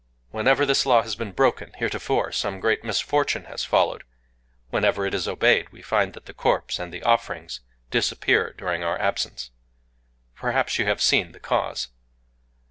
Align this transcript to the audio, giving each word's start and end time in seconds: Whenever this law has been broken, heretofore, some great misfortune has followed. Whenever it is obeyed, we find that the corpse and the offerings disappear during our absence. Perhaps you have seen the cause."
Whenever 0.31 0.65
this 0.65 0.87
law 0.87 1.03
has 1.03 1.15
been 1.15 1.31
broken, 1.31 1.73
heretofore, 1.73 2.31
some 2.31 2.59
great 2.59 2.83
misfortune 2.83 3.43
has 3.43 3.63
followed. 3.63 4.03
Whenever 4.71 5.05
it 5.05 5.13
is 5.13 5.27
obeyed, 5.27 5.69
we 5.69 5.83
find 5.83 6.13
that 6.13 6.25
the 6.25 6.33
corpse 6.33 6.79
and 6.79 6.91
the 6.91 7.03
offerings 7.03 7.59
disappear 7.91 8.51
during 8.53 8.83
our 8.83 8.99
absence. 8.99 9.51
Perhaps 10.33 10.79
you 10.79 10.87
have 10.87 11.03
seen 11.03 11.33
the 11.33 11.39
cause." 11.39 11.89